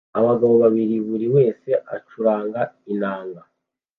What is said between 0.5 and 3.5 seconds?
babiri buri wese acuranga inanga